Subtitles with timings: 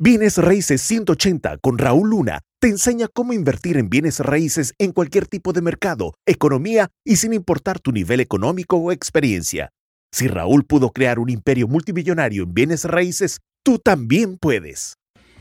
[0.00, 5.26] Bienes Raíces 180 con Raúl Luna te enseña cómo invertir en bienes raíces en cualquier
[5.26, 9.70] tipo de mercado, economía y sin importar tu nivel económico o experiencia.
[10.12, 14.94] Si Raúl pudo crear un imperio multimillonario en bienes raíces, tú también puedes.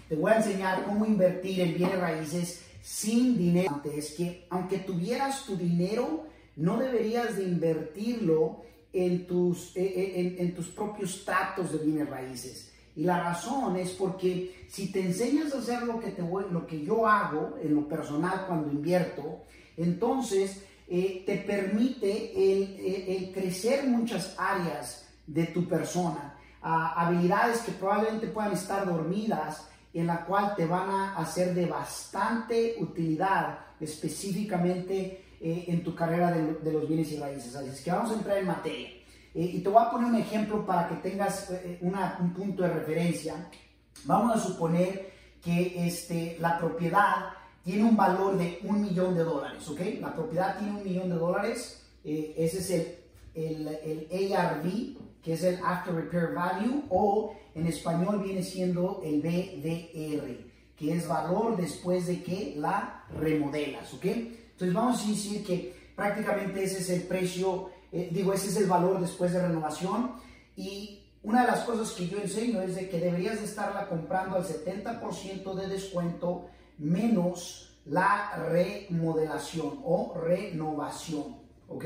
[0.09, 3.79] Te voy a enseñar cómo invertir en bienes raíces sin dinero.
[3.95, 10.55] Es que aunque tuvieras tu dinero, no deberías de invertirlo en tus, eh, eh, en,
[10.55, 12.71] tus propios tratos de bienes raíces.
[12.97, 16.83] Y la razón es porque si te enseñas a hacer lo que, te lo que
[16.83, 19.43] yo hago en lo personal cuando invierto,
[19.77, 28.53] entonces eh, te permite el, crecer muchas áreas de tu persona, habilidades que probablemente puedan
[28.53, 35.83] estar dormidas, en la cual te van a hacer de bastante utilidad específicamente eh, en
[35.83, 37.55] tu carrera de, los bienes y raíces.
[37.55, 38.89] Así es que vamos a entrar en materia.
[39.33, 42.69] Eh, y te voy a poner un ejemplo para que tengas eh, un punto de
[42.69, 43.49] referencia.
[44.05, 47.29] Vamos a suponer que este, la propiedad
[47.63, 49.81] tiene un valor de un millón de dólares, ¿ok?
[49.99, 51.83] La propiedad tiene un millón de dólares.
[52.03, 52.97] ese es el,
[53.35, 59.21] el, el ARV, que es el After Repair Value, o en español viene siendo el
[59.21, 64.05] BDR, que es valor después de que la remodelas, ¿ok?
[64.05, 68.67] Entonces vamos a decir que prácticamente ese es el precio, eh, digo, ese es el
[68.67, 70.11] valor después de renovación
[70.55, 74.35] y una de las cosas que yo enseño es de que deberías de estarla comprando
[74.35, 81.37] al 70% de descuento menos la remodelación o renovación,
[81.67, 81.85] ¿ok?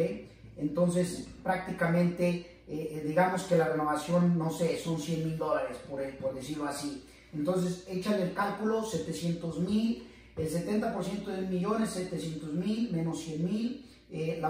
[0.57, 6.01] Entonces prácticamente eh, eh, digamos que la renovación, no sé, son 100 mil dólares, por,
[6.17, 7.05] por decirlo así.
[7.33, 13.85] Entonces, échale el cálculo, 700 mil el 70% de millones, 700 mil menos 100 mil,
[14.11, 14.41] eh,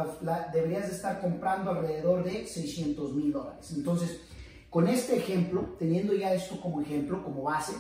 [0.52, 3.72] deberías de estar comprando alrededor de 600 mil dólares.
[3.76, 4.22] Entonces,
[4.70, 7.74] con este ejemplo, teniendo ya esto como ejemplo, como base,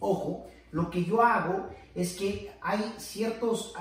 [0.00, 3.74] ojo, lo que yo hago es que hay ciertos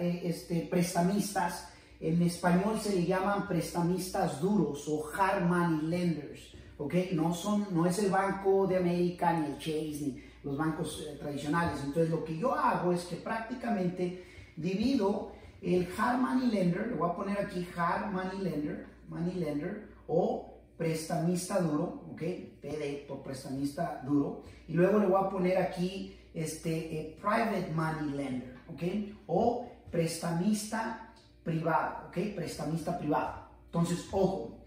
[0.00, 6.94] eh, este, prestamistas, en español se le llaman prestamistas duros o hard money lenders, ¿ok?
[7.12, 11.16] No, son, no es el Banco de América ni el Chase ni los bancos eh,
[11.18, 11.78] tradicionales.
[11.82, 14.24] Entonces lo que yo hago es que prácticamente
[14.56, 15.32] divido
[15.62, 20.54] el hard money lender, le voy a poner aquí hard money lender, money lender o
[20.76, 22.22] prestamista duro, ok,
[22.60, 28.56] PD prestamista duro, y luego le voy a poner aquí este eh, private money lender,
[28.68, 28.82] ok,
[29.26, 31.12] o prestamista
[31.42, 33.46] privado, ok, prestamista privado.
[33.66, 34.58] Entonces, ojo,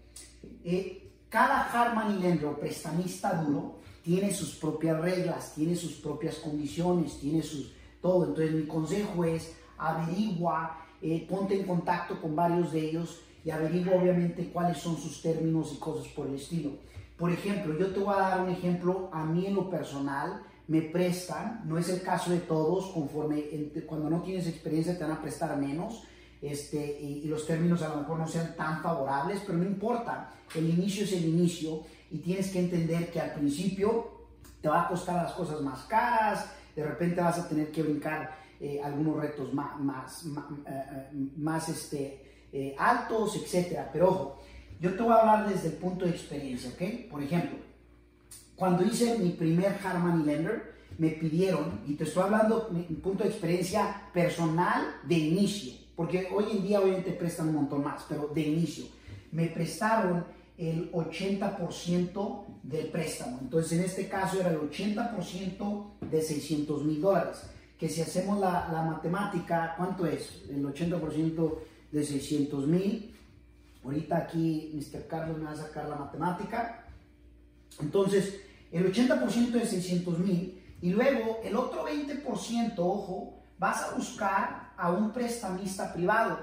[0.64, 6.36] eh, cada hard money lender o prestamista duro tiene sus propias reglas, tiene sus propias
[6.36, 8.26] condiciones, tiene sus todo.
[8.26, 13.96] Entonces mi consejo es averigua, eh, ponte en contacto con varios de ellos y averigua
[13.96, 16.72] obviamente cuáles son sus términos y cosas por el estilo.
[17.16, 20.82] Por ejemplo, yo te voy a dar un ejemplo, a mí en lo personal me
[20.82, 23.42] prestan, no es el caso de todos, conforme
[23.86, 26.04] cuando no tienes experiencia te van a prestar menos,
[26.40, 30.32] este, y, y, los términos a lo mejor no sean tan favorables, pero no importa,
[30.54, 34.20] el inicio es el inicio y tienes que entender que al principio
[34.62, 38.39] te va a costar las cosas más caras, de repente vas a tener que brincar
[38.60, 40.24] eh, algunos retos más, más,
[40.66, 43.80] eh, más, este, eh, altos, etc.
[43.92, 44.42] Pero ojo,
[44.80, 47.10] yo te voy a hablar desde el punto de experiencia, ¿ok?
[47.10, 47.58] Por ejemplo,
[48.56, 53.24] cuando hice mi primer hard money lender, me pidieron, y te estoy hablando mi punto
[53.24, 58.28] de experiencia personal de inicio, porque hoy en día obviamente prestan un montón más, pero
[58.28, 58.84] de inicio,
[59.32, 60.26] me prestaron
[60.58, 63.38] el 80% del préstamo.
[63.40, 67.42] Entonces, en este caso era el 80% de 600 mil dólares.
[67.80, 70.42] Que si hacemos la, la, matemática, ¿cuánto es?
[70.50, 71.58] El 80%
[71.90, 73.16] de 600 mil.
[73.82, 75.06] Ahorita aquí Mr.
[75.06, 76.84] Carlos me va a sacar la matemática.
[77.80, 78.38] Entonces,
[78.70, 84.92] el 80% de 600 mil y luego el otro 20%, ojo, vas a buscar a
[84.92, 86.38] un prestamista privado.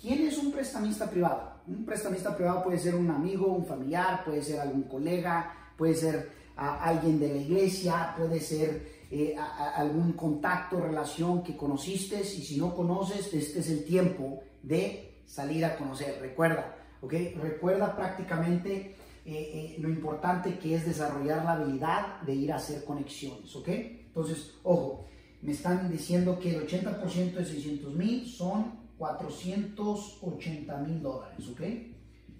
[0.00, 1.54] ¿Quién es un prestamista privado?
[1.66, 6.30] Un prestamista privado puede ser un amigo, un familiar, puede ser algún colega, puede ser
[6.56, 12.20] alguien de la iglesia, puede ser eh, algún contacto, relación que conociste.
[12.20, 16.18] Y si no conoces, este es el tiempo de salir a conocer.
[16.20, 17.12] Recuerda, ¿ok?
[17.40, 22.84] Recuerda prácticamente eh, eh, lo importante que es desarrollar la habilidad de ir a hacer
[22.84, 23.68] conexiones, ¿ok?
[23.68, 25.04] Entonces, ojo,
[25.42, 31.60] me están diciendo que el 80% de 600 mil son 480 mil dólares, ¿ok?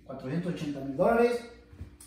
[0.06, 1.40] 480 mil dólares.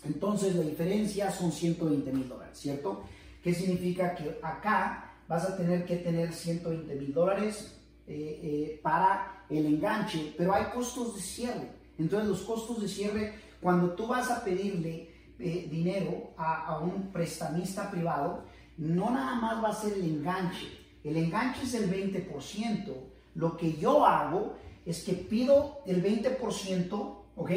[0.04, 3.04] Entonces la diferencia son 120 mil dólares, ¿cierto?
[3.42, 4.14] ¿Qué significa?
[4.14, 10.34] Que acá vas a tener que tener 120 mil dólares eh, eh, para el enganche,
[10.36, 11.72] pero hay costos de cierre.
[11.98, 17.12] Entonces los costos de cierre, cuando tú vas a pedirle eh, dinero a, a, un
[17.12, 18.44] prestamista privado,
[18.78, 20.68] no nada más va a ser el enganche.
[21.02, 22.94] El enganche es el 20%.
[23.34, 24.54] Lo que yo hago
[24.84, 27.50] es que pido el 20%, ¿ok?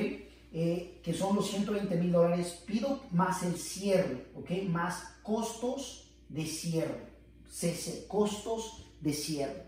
[0.57, 4.69] Eh, que son los 120 mil dólares, pido más el cierre, ¿ok?
[4.69, 7.09] Más costos de cierre,
[7.51, 9.65] cese, costos de cierre.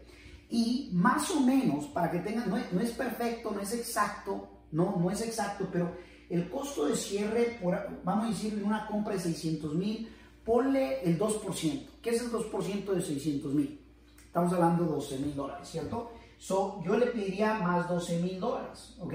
[0.49, 5.11] Y más o menos, para que tengan, no es, perfecto, no es exacto, no, no
[5.11, 5.91] es exacto, pero
[6.29, 10.09] el costo de cierre, por, vamos a decir, en una compra de 600 mil,
[10.45, 11.85] ponle el 2%.
[12.01, 13.81] ¿Qué es el 2% de 600 mil?
[14.25, 16.13] Estamos hablando de 12 mil dólares, ¿cierto?
[16.37, 19.13] So, yo le pediría más 12 mil dólares, ¿ok?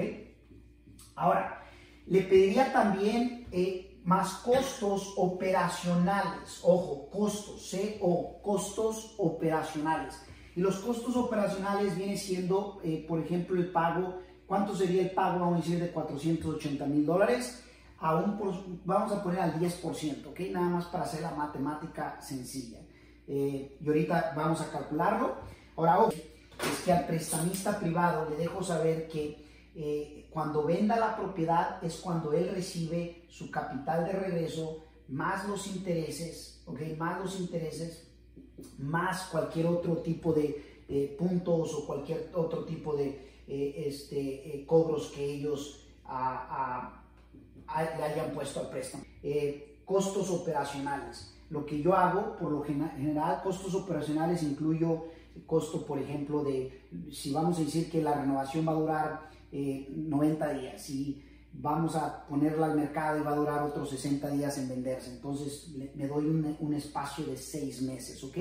[1.15, 1.62] Ahora,
[2.07, 6.61] le pediría también eh, más costos operacionales.
[6.63, 10.21] Ojo, costos, CO, costos operacionales.
[10.55, 14.21] Y los costos operacionales viene siendo, eh, por ejemplo, el pago.
[14.47, 15.41] ¿Cuánto sería el pago?
[15.41, 17.65] Vamos a decir de 480 mil dólares.
[18.01, 20.41] vamos a poner al 10%, ¿ok?
[20.51, 22.81] Nada más para hacer la matemática sencilla.
[23.27, 25.37] Eh, y ahorita vamos a calcularlo.
[25.77, 31.17] Ahora, ojo, es que al prestamista privado le dejo saber que eh, cuando venda la
[31.17, 36.81] propiedad es cuando él recibe su capital de regreso más los intereses, ¿ok?
[36.99, 38.09] Más los intereses,
[38.79, 45.09] más cualquier otro tipo de eh, puntos o cualquier otro tipo de eh, este, cobros
[45.09, 49.05] que ellos le hayan puesto al préstamo.
[49.85, 51.35] costos operacionales.
[51.51, 55.05] Lo que yo hago, por lo general, costos operacionales incluyo
[55.47, 60.51] costo, por ejemplo, de si vamos a decir que la renovación va a durar 90
[60.51, 61.23] eh, días y
[61.53, 65.11] vamos a ponerla al mercado y va a durar otros 60 días en venderse.
[65.11, 68.39] Entonces me doy un, espacio de 6 meses, ¿ok?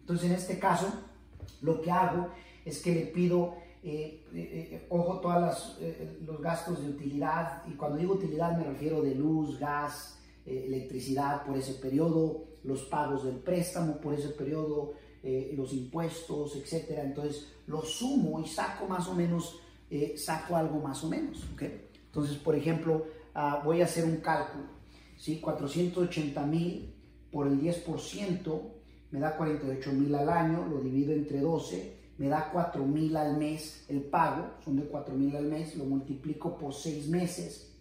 [0.00, 0.86] Entonces en este caso
[1.62, 2.28] lo que hago
[2.64, 5.76] es que le pido, eh, eh, ojo, todos
[6.24, 11.56] los gastos de utilidad y cuando digo utilidad me refiero de luz, gas, electricidad por
[11.56, 14.94] ese periodo, los pagos del préstamo por ese periodo,
[15.56, 17.02] los impuestos, etcétera.
[17.02, 19.60] Entonces lo sumo y saco más o menos
[19.92, 21.46] eh, saco algo más o menos.
[21.60, 24.64] Entonces, por ejemplo, ah, voy a hacer un cálculo.
[25.18, 25.38] ¿sí?
[25.38, 26.94] 480 mil
[27.30, 28.60] por el 10%
[29.10, 33.36] me da 48 mil al año, lo divido entre 12, me da 4 mil al
[33.36, 37.74] mes el pago, son de 4 mil al mes, lo multiplico por 6 meses,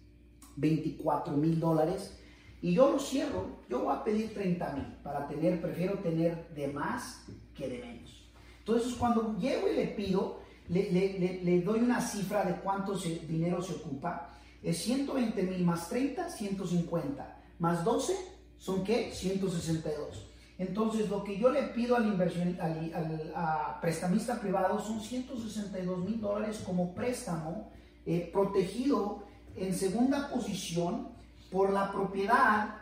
[0.57, 2.17] 24 mil dólares,
[2.61, 6.67] y yo lo cierro, yo voy a pedir 30 mil para tener, prefiero tener de
[6.67, 7.25] más
[7.55, 8.29] que de menos.
[8.59, 10.40] Entonces cuando llego y le pido,
[10.71, 14.29] le, doy una cifra de cuánto dinero se ocupa.
[14.63, 17.37] Es 120 mil más 30, 150.
[17.59, 18.15] Más 12,
[18.57, 19.11] ¿son qué?
[19.11, 20.27] 162.
[20.57, 26.61] Entonces, lo que yo le pido al, inversión, al, prestamista privado son 162 mil dólares
[26.65, 27.71] como préstamo
[28.05, 29.23] eh, protegido
[29.55, 31.09] en segunda posición
[31.51, 32.75] por la propiedad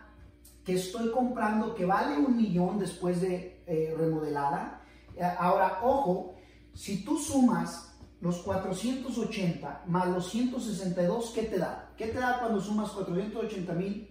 [0.64, 4.82] que estoy comprando que vale un millón después de eh, remodelada.
[5.16, 6.36] Eh, ahora, ojo,
[6.80, 11.92] si tú sumas los 480 más los 162, ¿qué te da?
[11.98, 14.10] ¿Qué te da cuando sumas 480 mil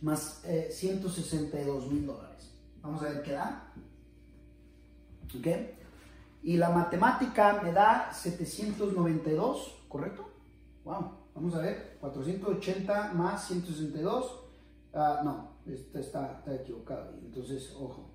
[0.00, 0.40] más
[0.70, 2.52] 162 eh, mil dólares?
[2.82, 3.72] Vamos a ver qué da.
[5.36, 5.46] ¿Ok?
[6.44, 10.30] Y la matemática me da 792, ¿correcto?
[10.84, 11.96] Wow, vamos a ver.
[12.00, 14.40] 480 más 162.
[14.92, 17.12] Ah, no, está, está, está equivocado.
[17.24, 18.08] Entonces, ojo.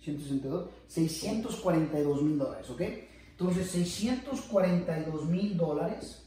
[0.00, 2.82] 162, 642 mil dólares, ¿ok?
[3.38, 6.22] Entonces, 642 mil dólares.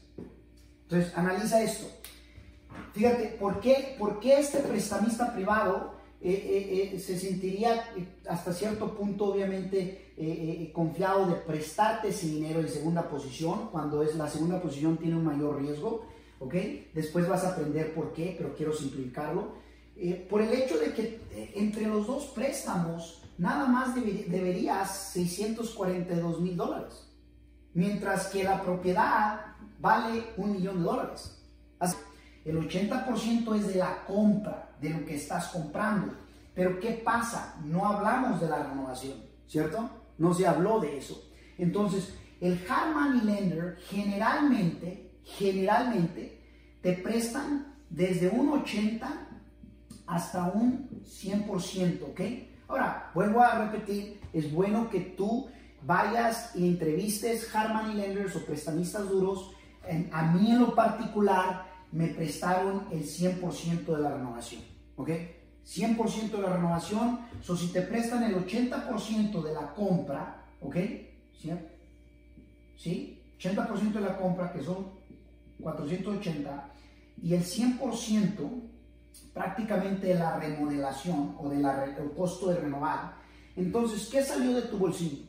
[0.82, 1.86] Entonces, analiza esto.
[2.92, 7.84] Fíjate, ¿por qué, por qué este prestamista privado eh, eh, eh, se sentiría
[8.28, 10.04] hasta cierto punto, obviamente,
[10.72, 15.24] confiado de prestarte ese dinero en segunda posición, cuando es la segunda posición tiene un
[15.24, 16.04] mayor riesgo?
[16.40, 16.54] ¿Ok?
[16.92, 19.54] Después vas a aprender por qué, pero quiero simplificarlo.
[20.28, 21.20] por el hecho de que
[21.54, 27.08] entre los dos préstamos, nada más deberías 642 mil dólares,
[27.72, 29.40] mientras que la propiedad
[29.80, 31.34] vale un millón de dólares.
[32.44, 36.14] El 80% es de la compra, de lo que estás comprando.
[36.54, 37.56] Pero ¿qué pasa?
[37.64, 39.88] No hablamos de la renovación, ¿cierto?
[40.16, 41.30] No se habló de eso.
[41.58, 46.42] Entonces, el hard money lender generalmente, generalmente,
[46.80, 49.28] te prestan desde un 80
[50.06, 52.20] hasta un 100%, ¿ok?
[52.68, 55.48] Ahora, vuelvo a repetir, es bueno que tú
[55.82, 59.52] vayas y entrevistes hard lenders o prestamistas duros.
[60.12, 64.62] a mí en lo particular me prestaron el 100% de la renovación,
[64.96, 65.10] ¿ok?
[65.66, 70.76] 100% de la renovación, o si te prestan el 80% de la compra, ¿ok?
[71.40, 71.50] ¿Sí?
[72.76, 73.22] ¿Sí?
[73.38, 74.88] 80% de la compra, que son
[75.60, 76.70] 480,
[77.22, 78.77] y el 100%
[79.32, 81.62] prácticamente la remodelación o del
[82.16, 83.14] costo de renovar
[83.56, 85.24] Entonces, ¿qué salió de tu bolsillo?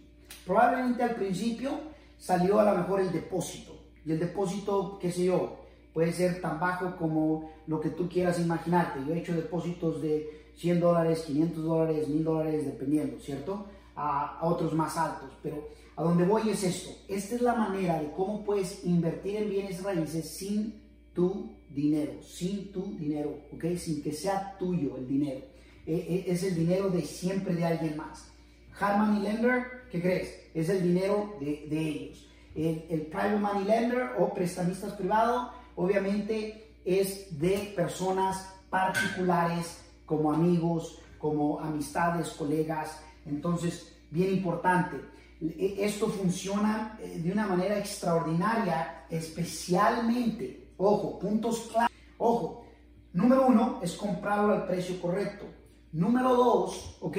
[0.46, 1.72] Probablemente al principio
[2.18, 3.74] salió a lo mejor el depósito.
[4.06, 5.60] Y el depósito, qué sé yo,
[5.94, 9.00] puede ser tan bajo como lo que tú quieras imaginarte.
[9.06, 13.68] Yo he hecho depósitos de 100 dólares, 500 dólares, 1000 dólares, dependiendo, ¿cierto?
[13.96, 15.30] A, a, otros más altos.
[15.44, 16.92] Pero a donde voy es esto.
[17.08, 20.89] Esta es la manera de cómo puedes invertir en bienes raíces sin
[21.20, 23.76] tu dinero, sin tu dinero, ¿ok?
[23.78, 25.42] Sin que sea tuyo el dinero.
[25.86, 28.32] E, e, es el dinero de siempre de alguien más.
[28.80, 30.34] Hard Money Lender, ¿qué crees?
[30.54, 32.26] Es el dinero de, de ellos.
[32.56, 41.02] El, el, Private Money Lender o prestamistas privado, obviamente es de personas particulares como amigos,
[41.18, 42.98] como amistades, colegas.
[43.26, 44.96] Entonces, bien importante.
[45.42, 51.92] E, esto funciona eh, de una manera extraordinaria, especialmente, ojo, puntos claros.
[52.18, 52.66] Ojo,
[53.14, 55.46] número uno es comprarlo al precio correcto.
[55.92, 57.18] Número dos, ok,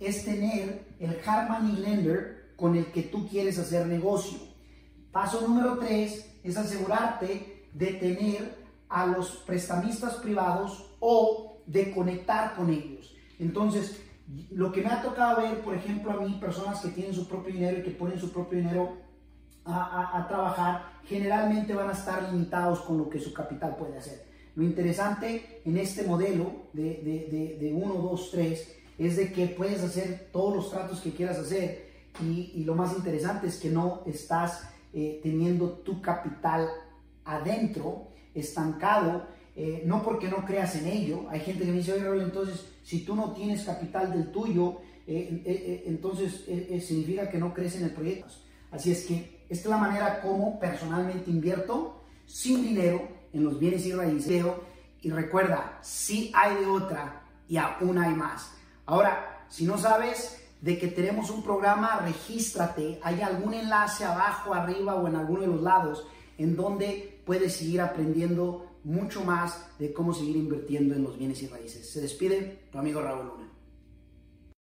[0.00, 4.38] es tener el hard money lender con el que tú quieres hacer negocio.
[5.12, 12.70] Paso número tres es asegurarte de tener a los prestamistas privados o de conectar con
[12.70, 13.14] ellos.
[13.38, 14.00] Entonces,
[14.50, 17.52] lo que me ha tocado ver, por ejemplo, a mí, personas que tienen su propio
[17.52, 19.05] dinero y que ponen su propio dinero
[19.66, 24.24] a, a, trabajar, generalmente van a estar limitados con lo que su capital puede hacer.
[24.54, 29.82] Lo interesante en este modelo de, de, de, 1, 2, 3 es de que puedes
[29.82, 31.86] hacer todos los tratos que quieras hacer
[32.22, 36.66] y, y lo más interesante es que no estás eh, teniendo tu capital
[37.26, 41.28] adentro, estancado, eh, no porque no creas en ello.
[41.28, 44.78] Hay gente que me dice, oye, Raúl, entonces, si tú no tienes capital del tuyo,
[45.06, 46.46] eh, entonces
[46.82, 48.32] significa que no crees en el proyecto.
[48.70, 53.86] Así es que esta es la manera como personalmente invierto sin dinero en los bienes
[53.86, 54.44] y raíces.
[55.02, 58.50] Y recuerda, si hay de otra y aún hay más.
[58.86, 62.98] Ahora, si no sabes de que tenemos un programa, regístrate.
[63.02, 66.06] Hay algún enlace abajo, arriba o en alguno de los lados
[66.38, 71.48] en donde puedes seguir aprendiendo mucho más de cómo seguir invirtiendo en los bienes y
[71.48, 71.90] raíces.
[71.90, 73.55] Se despide tu amigo Raúl Luna.